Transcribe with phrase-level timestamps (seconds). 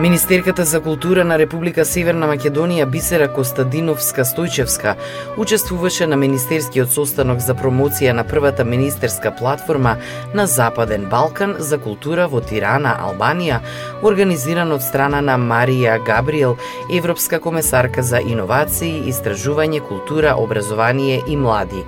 [0.00, 4.94] Министерката за култура на Република Северна Македонија Бисера Костадиновска Стојчевска
[5.36, 9.98] учествуваше на Министерскиот состанок за промоција на првата министерска платформа
[10.34, 13.60] на Западен Балкан за култура во Тирана, Албанија,
[14.00, 16.56] организиран од страна на Марија Габриел,
[16.88, 21.84] Европска комесарка за иновации, истражување, култура, образование и млади.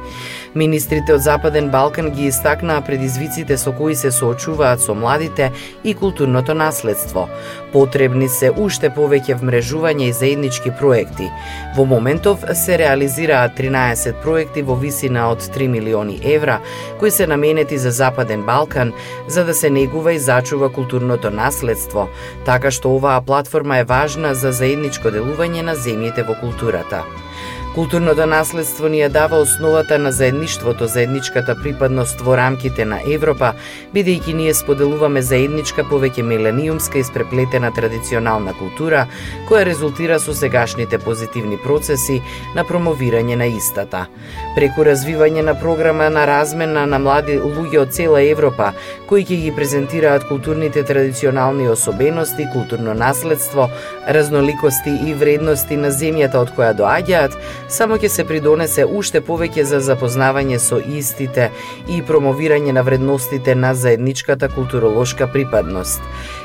[0.55, 5.49] Министрите од Западен Балкан ги истакнаа предизвиците со кои се соочуваат со младите
[5.85, 7.29] и културното наследство.
[7.73, 11.31] Потребни се уште повеќе вмрежување и заеднички проекти.
[11.77, 16.61] Во моментов се реализираат 13 проекти во висина од 3 милиони евра,
[16.99, 18.93] кои се наменети за Западен Балкан,
[19.29, 22.09] за да се негува и зачува културното наследство,
[22.45, 27.05] така што оваа платформа е важна за заедничко делување на земјите во културата.
[27.73, 33.55] Културното наследство ни ја дава основата на заедништвото, заедничката припадност во рамките на Европа,
[33.95, 39.07] бидејќи ние споделуваме заедничка повеќе милениумска испреплетена традиционална култура,
[39.49, 42.19] која резултира со сегашните позитивни процеси
[42.55, 44.05] на промовирање на истата.
[44.53, 48.75] Преку развивање на програма на размена на млади луѓе од цела Европа,
[49.09, 53.71] кои ќе ги презентираат културните традиционални особености, културно наследство,
[54.05, 57.41] разноликости и вредности на земјата од која доаѓаат,
[57.73, 61.49] само ќе се придонесе уште повеќе за запознавање со истите
[61.89, 66.01] и промовирање на вредностите на заедничката културолошка припадност.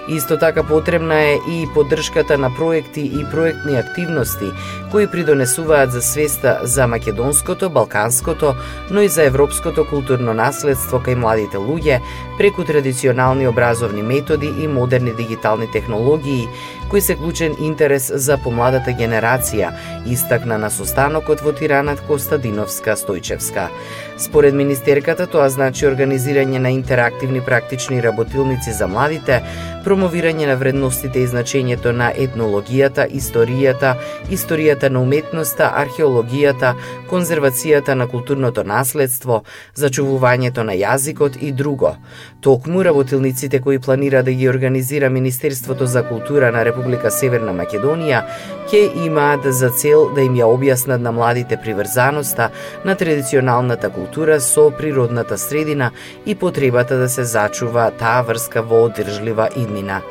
[0.08, 4.52] Исто така потребна е и поддршката на проекти и проектни активности
[4.92, 8.56] кои придонесуваат за свеста за македонското, балканското,
[8.92, 12.00] но и за европското културно наследство кај младите луѓе
[12.38, 16.48] преку традиционални образовни методи и модерни дигитални технологии
[16.90, 19.74] кои се клучен интерес за помладата генерација,
[20.06, 20.70] истакна на
[21.18, 23.72] станокот во Тиранат Костадиновска Стојчевска.
[24.18, 29.44] Според министерката, тоа значи организирање на интерактивни практични работилници за младите,
[29.86, 33.94] промовирање на вредностите и значењето на етнологијата, историјата,
[34.34, 36.74] историјата на уметноста, археологијата,
[37.12, 39.44] конзервацијата на културното наследство,
[39.78, 41.94] зачувувањето на јазикот и друго.
[42.42, 48.24] Токму работилниците кои планира да ги организира Министерството за култура на Република Северна Македонија
[48.68, 52.50] ќе имаат за цел да им ја објаснат на младите приврзаноста
[52.86, 54.07] на традиционалната култура
[54.40, 55.92] со природната средина
[56.26, 60.02] и потребата да се зачува таа врска во одржлива иднина.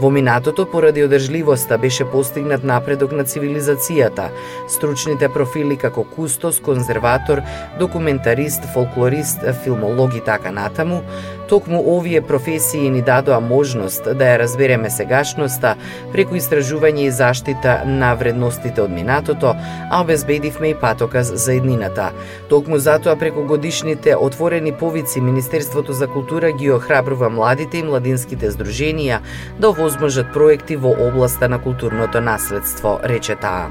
[0.00, 4.28] Во минатото, поради одржливоста, беше постигнат напредок на цивилизацијата.
[4.68, 7.40] Стручните профили како кустос, конзерватор,
[7.78, 11.02] документарист, фолклорист, филмолог и така натаму,
[11.48, 15.76] Токму овие професии ни дадоа можност да ја разбереме сегашноста
[16.12, 19.52] преку истражување и заштита на вредностите од минатото,
[19.90, 22.10] а обезбедивме и патоказ за еднината.
[22.50, 29.20] Токму затоа преку годишните отворени повици Министерството за култура ги охрабрува младите и младинските здруженија
[29.60, 33.70] да овозможат проекти во областа на културното наследство, рече таа.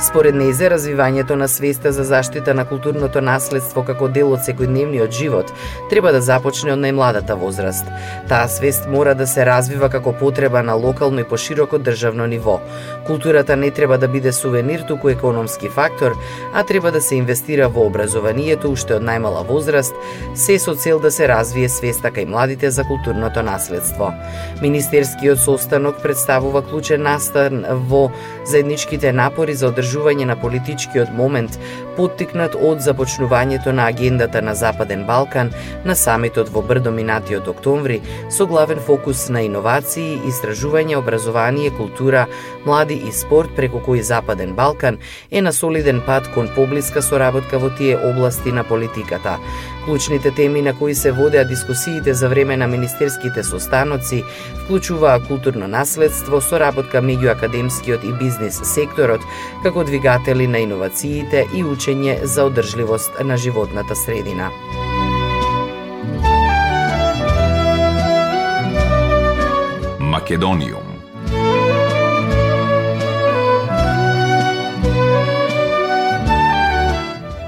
[0.00, 5.52] Според нејзе развивањето на свеста за заштита на културното наследство како дел од секојдневниот живот
[5.90, 7.86] треба да започне од најмладите младата возраст.
[8.28, 12.60] Таа свест мора да се развива како потреба на локално и пошироко државно ниво.
[13.06, 16.12] Културата не треба да биде сувенир, туку економски фактор,
[16.54, 19.92] а треба да се инвестира во образованието уште од најмала возраст,
[20.34, 24.12] се со цел да се развие свеста кај младите за културното наследство.
[24.62, 28.08] Министерскиот состанок представува клучен настан во
[28.48, 31.58] заедничките напори за одржување на политичкиот момент,
[31.96, 35.52] поттикнат од започнувањето на агендата на Западен Балкан
[35.84, 38.00] на самитот во Брдо поминатиот октомври
[38.30, 42.26] со главен фокус на иновации, истражување, образование, култура,
[42.64, 44.98] млади и спорт преку кој Западен Балкан
[45.30, 49.38] е на солиден пат кон поблиска соработка во тие области на политиката.
[49.84, 54.22] Клучните теми на кои се водеа дискусиите за време на министерските состаноци
[54.64, 59.20] вклучуваа културно наследство, соработка меѓу академскиот и бизнис секторот,
[59.62, 64.50] како двигатели на иновациите и учење за одржливост на животната средина.
[70.32, 70.82] Македониум.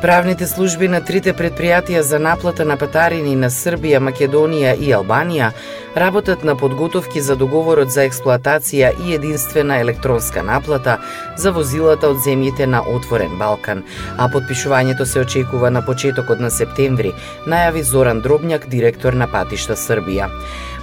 [0.02, 5.54] Правните служби на трите предпријатија за наплата на патарини на Србија, Македонија и Албанија
[5.96, 10.98] работат на подготовки за договорот за експлоатација и единствена електронска наплата
[11.36, 13.84] за возилата од земјите на Отворен Балкан,
[14.18, 17.14] а подпишувањето се очекува на почетокот на септември,
[17.46, 20.30] најави Зоран Дробњак, директор на Патишта Србија.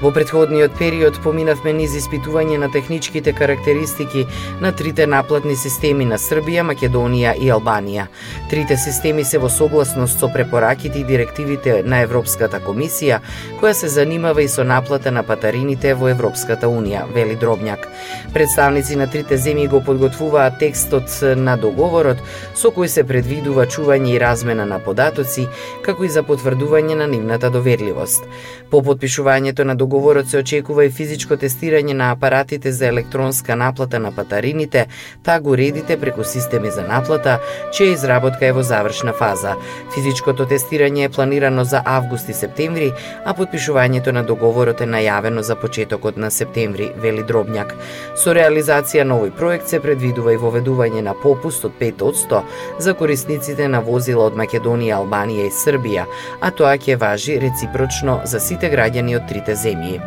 [0.01, 4.25] Во предходниот период поминавме низ испитување на техничките карактеристики
[4.61, 8.07] на трите наплатни системи на Србија, Македонија и Албанија.
[8.49, 13.19] Трите системи се во согласност со препораките и директивите на Европската комисија,
[13.61, 17.87] која се занимава и со наплата на патарините во Европската унија, вели Дробњак.
[18.33, 22.21] Представници на трите земји го подготвуваат текстот на договорот
[22.53, 25.47] со кој се предвидува чување и размена на податоци,
[25.81, 28.23] како и за потврдување на нивната доверливост.
[28.69, 34.11] По подпишувањето на договорот се очекува и физичко тестирање на апаратите за електронска наплата на
[34.11, 34.87] патарините,
[35.23, 37.39] таа го редите преку системи за наплата,
[37.71, 39.55] чија изработка е во завршна фаза.
[39.95, 42.91] Физичкото тестирање е планирано за август и септември,
[43.25, 47.73] а подпишувањето на договорот е најавено за почетокот на септември, вели Дробњак.
[48.15, 52.41] Со реализација на овој проект се предвидува и воведување на попуст од 5
[52.79, 56.05] за корисниците на возила од Македонија, Албанија и Србија,
[56.41, 59.99] а тоа ќе важи реципрочно за сите граѓани од трите земји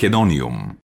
[0.00, 0.79] Makedonium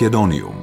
[0.00, 0.56] Македониум.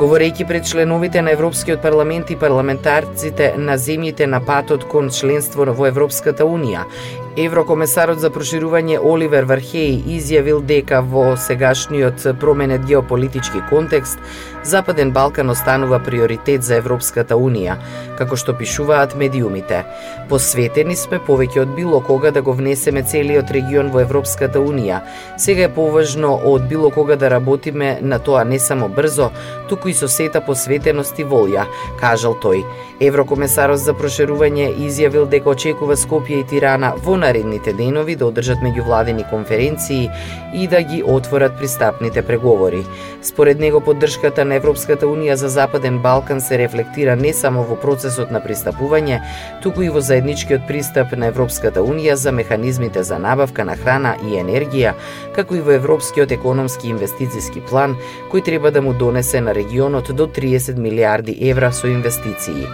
[0.00, 5.86] Говорејќи пред членовите на Европскиот парламент и парламентарците на земјите на патот кон членство во
[5.92, 6.86] Европската Унија,
[7.32, 14.18] Еврокомесарот за проширување Оливер Вархеј изјавил дека во сегашниот променет геополитички контекст
[14.62, 17.78] Западен Балкан останува приоритет за Европската Унија,
[18.18, 19.80] како што пишуваат медиумите.
[20.28, 25.00] Посветени сме повеќе од било кога да го внесеме целиот регион во Европската Унија.
[25.36, 29.30] Сега е поважно од било кога да работиме на тоа не само брзо,
[29.68, 31.66] туку и со сета посветеност и волја,
[32.00, 32.62] кажал тој.
[33.00, 39.28] Еврокомесарот за проширување изјавил дека очекува Скопје и Тирана во наредните денови да одржат меѓувладени
[39.30, 40.10] конференции
[40.54, 42.84] и да ги отворат пристапните преговори.
[43.22, 48.32] Според него поддршката на Европската Унија за Западен Балкан се рефлектира не само во процесот
[48.34, 49.20] на пристапување,
[49.62, 54.36] туку и во заедничкиот пристап на Европската Унија за механизмите за набавка на храна и
[54.42, 54.94] енергија,
[55.36, 57.96] како и во Европскиот економски инвестициски план,
[58.32, 62.66] кој треба да му донесе на регионот до 30 милиарди евра со инвестиции.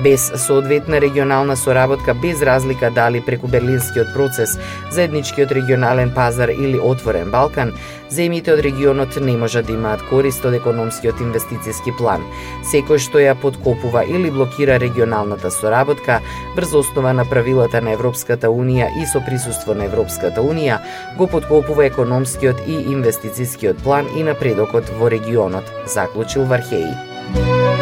[0.00, 4.58] Без соодветна регионална соработка, без разлика дали преку Берлинскиот процес,
[4.90, 7.74] заедничкиот регионален пазар или отворен Балкан,
[8.10, 12.24] земјите од регионот не можат да имаат корист од економскиот инвестициски план.
[12.72, 16.20] Секој што ја подкопува или блокира регионалната соработка,
[16.56, 20.80] врз основа на правилата на Европската Унија и со присуство на Европската Унија,
[21.18, 27.81] го подкопува економскиот и инвестицискиот план и напредокот во регионот, заклучил Вархеј.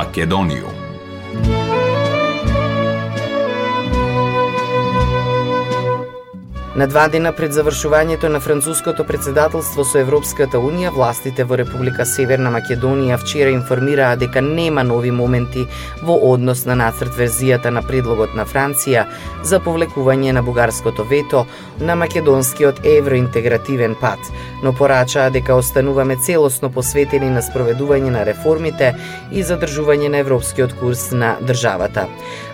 [0.00, 0.79] Македониум.
[6.80, 12.48] На два дена пред завршувањето на француското председателство со Европската Унија, властите во Република Северна
[12.54, 15.66] Македонија вчера информираа дека нема нови моменти
[16.00, 19.02] во однос на нацрт верзијата на предлогот на Франција
[19.44, 21.44] за повлекување на бугарското вето
[21.80, 24.32] на македонскиот евроинтегративен пат,
[24.62, 28.94] но порачаа дека остануваме целосно посветени на спроведување на реформите
[29.32, 32.08] и задржување на европскиот курс на државата.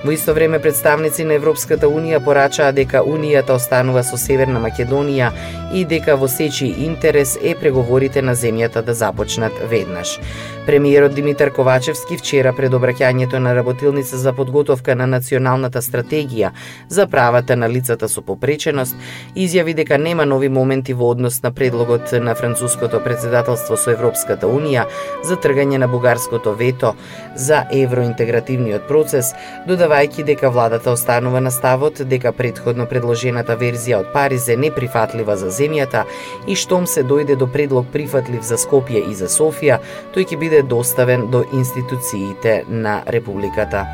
[0.04, 5.30] Во исто време представници на Европската Унија порачаа дека Унијата останува со Северна Македонија
[5.74, 10.18] и дека во сечи интерес е преговорите на земјата да започнат веднаш.
[10.66, 16.50] Премиерот Димитар Ковачевски вчера пред обраќањето на работилница за подготовка на националната стратегија
[16.88, 18.96] за правата на лицата со попреченост
[19.36, 24.88] изјави дека нема нови моменти во однос на предлогот на француското председателство со Европската Унија
[25.24, 26.94] за тргање на бугарското вето
[27.36, 29.32] за евроинтегративниот процес,
[29.68, 35.50] додавајќи дека владата останува на ставот дека предходно предложената верзија од Париз е неприфатлива за
[35.50, 36.04] земјата
[36.46, 39.78] и штом се дојде до предлог прифатлив за Скопје и за Софија,
[40.14, 43.84] тој ќе биде доставен до институциите на Републиката.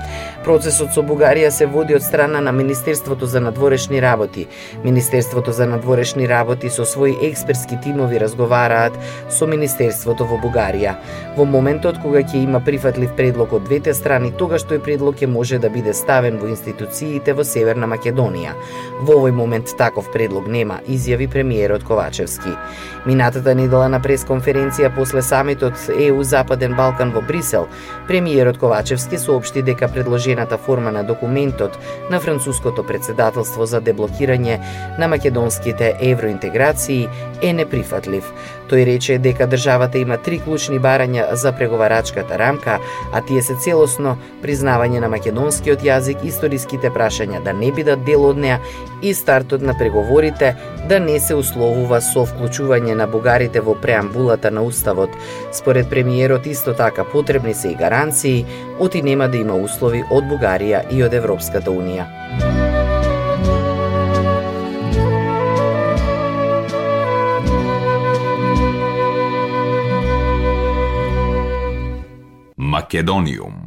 [0.44, 4.46] Процесот со Бугарија се води од страна на Министерството за надворешни работи.
[4.84, 8.98] Министерството за надворешни работи со своји експертски тимови разговараат
[9.30, 10.96] со Министерството во Бугарија.
[11.36, 15.58] Во моментот кога ќе има прифатлив предлог од двете страни, тогаш тој предлог ќе може
[15.58, 18.56] да биде ставен во институциите во Северна Македонија.
[19.02, 22.56] Во овој момент така таков предлог нема, изјави премиерот Ковачевски.
[23.06, 27.68] Минатата недела на пресконференција после самитот ЕУ Западен Балкан во Брисел,
[28.08, 31.76] премиерот Ковачевски соопшти дека предложената форма на документот
[32.10, 34.60] на француското председателство за деблокирање
[34.98, 37.08] на македонските евроинтеграции
[37.42, 38.32] е неприфатлив.
[38.72, 42.78] Тој рече дека државата има три клучни барања за преговарачката рамка,
[43.12, 48.40] а тие се целосно признавање на македонскиот јазик, историските прашања да не бидат дел од
[48.40, 48.60] неа
[49.02, 54.50] и стартот на преговорите да, да не се условува со вклучување на бугарите во преамбулата
[54.50, 55.10] на Уставот.
[55.52, 58.44] Според премиерот исто така потребни се и гаранции,
[58.78, 62.06] оти нема да има услови од Бугарија и од Европската Унија.
[72.56, 73.61] Македониум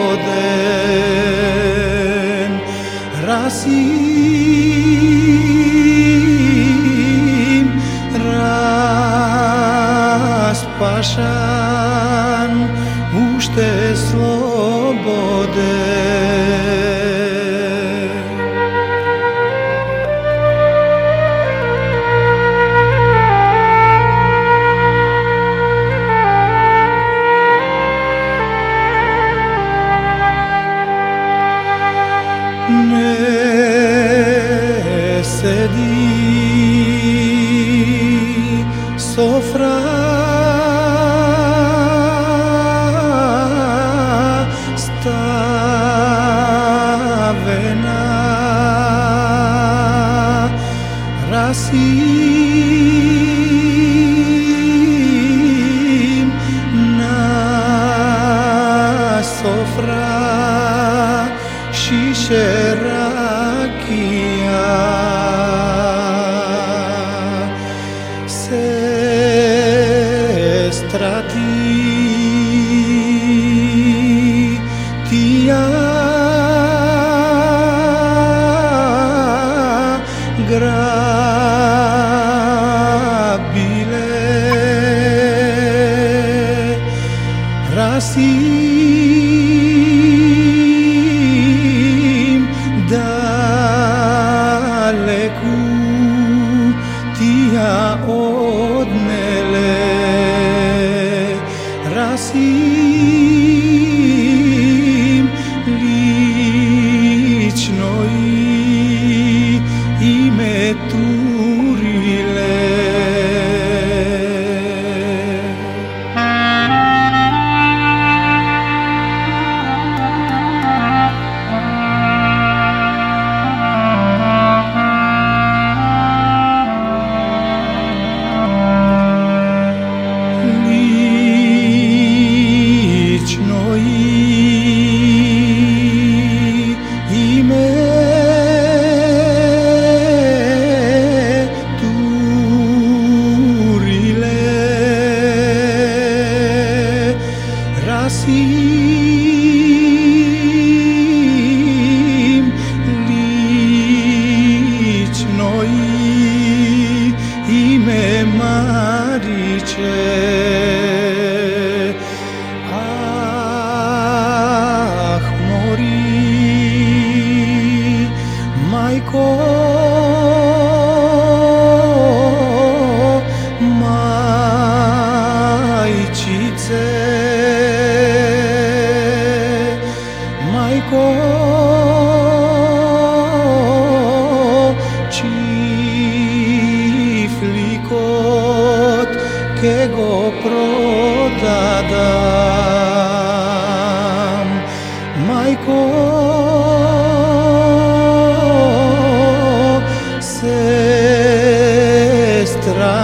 [148.10, 148.89] así.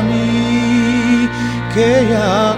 [0.09, 1.29] mí
[1.75, 2.57] que ya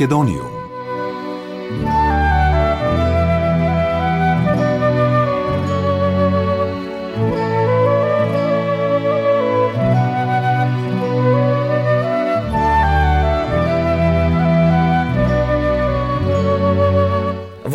[0.00, 0.49] Македонијум.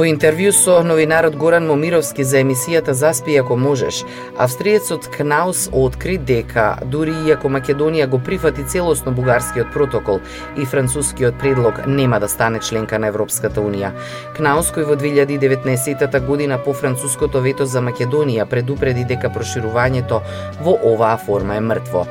[0.05, 4.03] Во интервју со новинарот Горан Момировски за емисијата Заспи ако можеш,
[4.37, 10.21] австриецот Кнаус откри дека дури и ако Македонија го прифати целосно бугарскиот протокол
[10.61, 13.95] и францускиот предлог нема да стане членка на Европската унија.
[14.37, 20.21] Кнаус кој во 2019 година по француското вето за Македонија предупреди дека проширувањето
[20.61, 22.05] во оваа форма е мртво.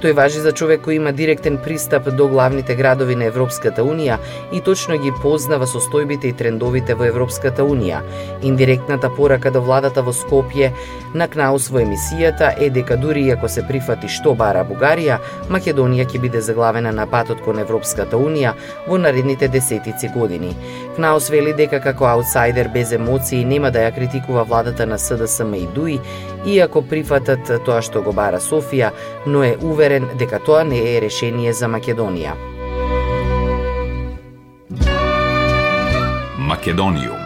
[0.00, 4.16] Тој важи за човек кој има директен пристап до главните градови на Европската Унија
[4.52, 8.00] и точно ги познава состојбите и трендовите во Европската Унија.
[8.42, 10.70] Индиректната порака до владата во Скопје
[11.14, 15.18] на Кнаус во емисијата е дека дури ако се прифати што бара Бугарија,
[15.52, 18.54] Македонија ќе биде заглавена на патот кон Европската Унија
[18.88, 20.56] во наредните десетици години.
[20.96, 25.66] Кнаус вели дека како аутсайдер без емоции нема да ја критикува владата на СДСМ и
[25.74, 26.00] ДУИ,
[26.46, 28.94] иако прифатат тоа што го бара Софија,
[29.26, 32.36] но е уверен дека тоа не е решение за Македонија.
[36.38, 37.18] Македониум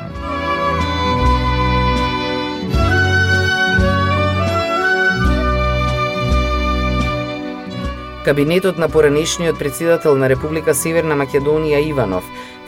[8.25, 12.25] Кабинетот на поранешниот председател на Република Северна Македонија Иванов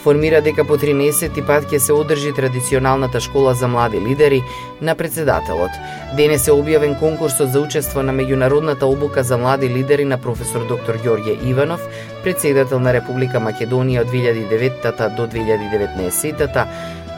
[0.06, 4.38] формира дека по 13 пат ќе се одржи традиционалната школа за млади лидери
[4.80, 5.74] на председателот.
[6.16, 10.94] Денес е објавен конкурсот за учество на меѓународната обука за млади лидери на професор доктор
[11.02, 11.82] Ѓорѓе Иванов,
[12.22, 16.66] председател на Република Македонија од 2009 до 2019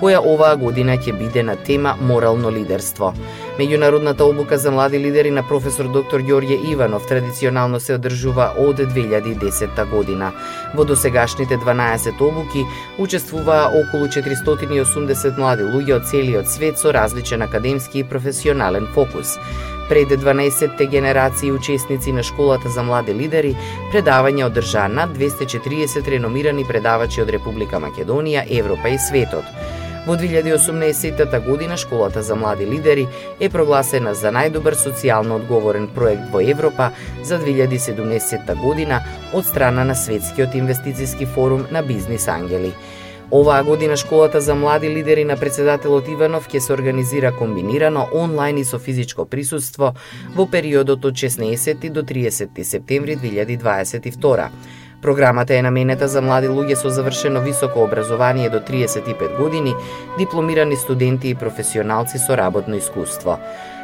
[0.01, 3.13] која оваа година ќе биде на тема Морално лидерство.
[3.59, 9.81] Меѓународната обука за млади лидери на професор доктор Ѓорѓе Иванов традиционално се одржува од 2010
[9.91, 10.29] година.
[10.79, 12.63] Во досегашните 12 обуки
[12.99, 19.35] учествуваа околу 480 млади луѓе од целиот свет со различен академски и професионален фокус.
[19.89, 23.57] Пред 12-те генерации учесници на школата за млади лидери,
[23.91, 29.45] предавање одржа над 240 реномирани предавачи од Република Македонија, Европа и светот.
[30.09, 33.09] Во 2018 година школата за млади лидери
[33.41, 36.87] е прогласена за најдобар социјално одговорен проект во Европа
[37.23, 39.03] за 2017 година
[39.35, 42.73] од страна на Светскиот инвестициски форум на Бизнис Ангели.
[43.31, 48.65] Оваа година школата за млади лидери на председателот Иванов ќе се организира комбинирано онлайн и
[48.65, 49.93] со физичко присуство
[50.35, 54.49] во периодот од 16 до 30 септември 2022.
[55.03, 59.75] Програмата е наменета за млади луѓе со завршено високо образование до 35 години,
[60.19, 63.39] дипломирани студенти и професионалци со работно искуство.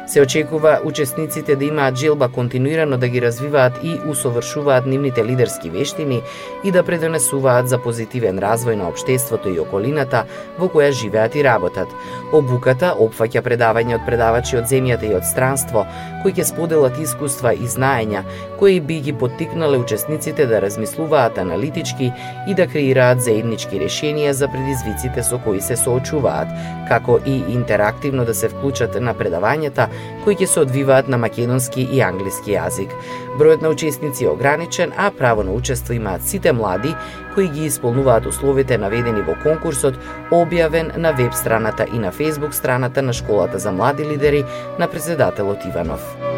[0.07, 6.21] Се очекува учесниците да имаат желба континуирано да ги развиваат и усовршуваат нивните лидерски вештини
[6.63, 10.25] и да предонесуваат за позитивен развој на општеството и околината
[10.59, 11.89] во која живеат и работат.
[12.33, 15.87] Обуката опфаќа предавања од предавачи од земјата и од странство,
[16.21, 18.21] кои ќе споделат искуства и знаења,
[18.59, 22.13] кои би ги поттикнале учесниците да размислуваат аналитички
[22.47, 26.47] и да креираат заеднички решенија за предизвиците со кои се соочуваат,
[26.89, 29.89] како и интерактивно да се вклучат на предавањата
[30.23, 32.93] кои ќе се одвиваат на македонски и англиски јазик.
[33.39, 36.95] Бројот на учесници е ограничен, а право на учество имаат сите млади
[37.35, 39.99] кои ги исполнуваат условите наведени во конкурсот,
[40.31, 44.45] објавен на веб страната и на Facebook страната на Школата за млади лидери
[44.79, 46.34] на председателот Иванов.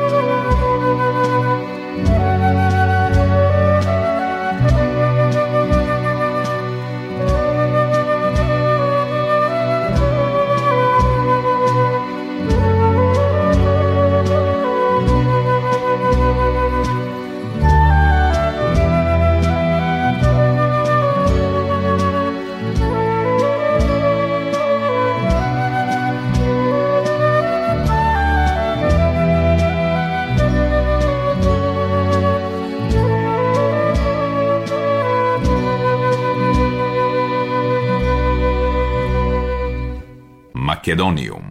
[40.88, 41.47] Македониум.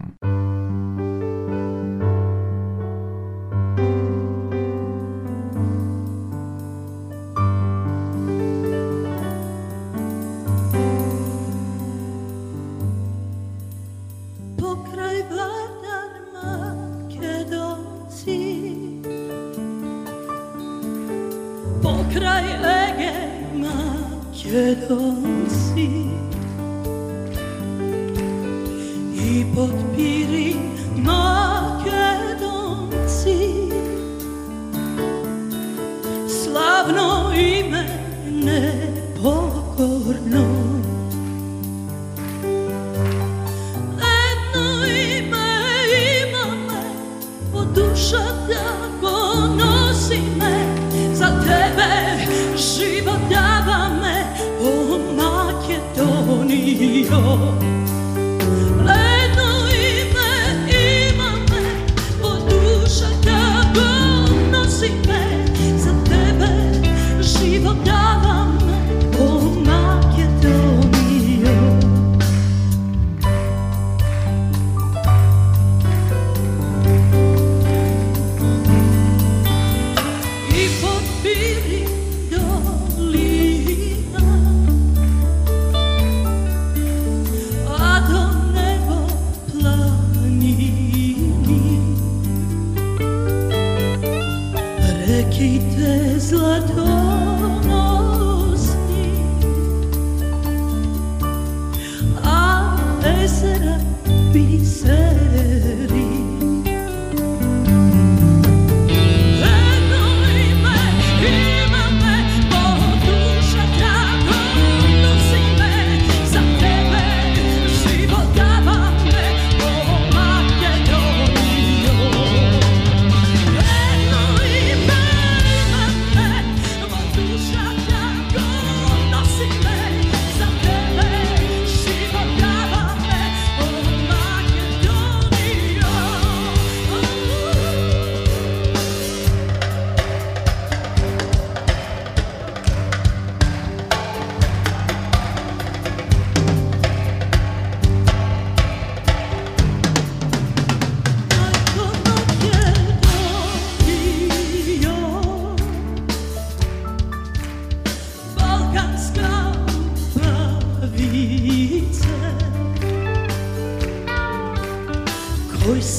[57.07, 57.76] 走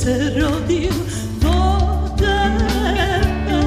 [0.09, 0.91] se rodio
[1.41, 3.61] do tebe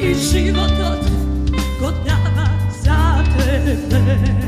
[0.00, 1.10] I život od
[1.80, 2.48] godava
[2.82, 4.47] za tebe.